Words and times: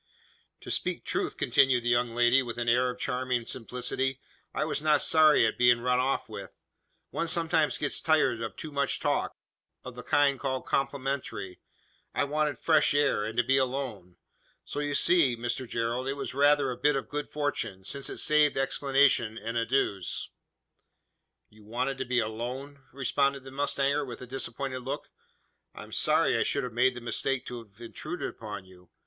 "To 0.61 0.71
speak 0.71 1.05
truth," 1.05 1.37
continued 1.37 1.83
the 1.83 1.89
young 1.89 2.15
lady, 2.15 2.41
with 2.41 2.57
an 2.57 2.67
air 2.67 2.89
of 2.89 2.97
charming 2.97 3.45
simplicity, 3.45 4.19
"I 4.51 4.65
was 4.65 4.81
not 4.81 5.03
sorry 5.03 5.45
at 5.45 5.59
being 5.59 5.81
run 5.81 5.99
off 5.99 6.27
with. 6.27 6.55
One 7.11 7.27
sometimes 7.27 7.77
gets 7.77 8.01
tired 8.01 8.41
of 8.41 8.55
too 8.55 8.71
much 8.71 8.99
talk 8.99 9.33
of 9.83 9.93
the 9.93 10.01
kind 10.01 10.39
called 10.39 10.65
complimentary. 10.65 11.59
I 12.15 12.23
wanted 12.23 12.57
fresh 12.57 12.95
air, 12.95 13.23
and 13.23 13.37
to 13.37 13.43
be 13.43 13.57
alone. 13.57 14.15
So 14.65 14.79
you 14.79 14.95
see, 14.95 15.37
Mr 15.37 15.69
Gerald, 15.69 16.07
it 16.07 16.13
was 16.13 16.33
rather 16.33 16.71
a 16.71 16.77
bit 16.77 16.95
of 16.95 17.07
good 17.07 17.29
fortune: 17.29 17.83
since 17.83 18.09
it 18.09 18.17
saved 18.17 18.57
explanations 18.57 19.39
and 19.39 19.55
adieus." 19.55 20.29
"You 21.51 21.63
wanted 21.63 21.99
to 21.99 22.05
be 22.05 22.17
alone?" 22.19 22.81
responded 22.91 23.43
the 23.43 23.51
mustanger, 23.51 24.03
with 24.03 24.19
a 24.19 24.25
disappointed 24.25 24.79
look. 24.79 25.11
"I 25.75 25.83
am 25.83 25.91
sorry 25.91 26.39
I 26.39 26.43
should 26.43 26.63
have 26.63 26.73
made 26.73 26.95
the 26.95 27.01
mistake 27.01 27.45
to 27.45 27.59
have 27.63 27.79
intruded 27.79 28.27
upon 28.31 28.65
you. 28.65 28.89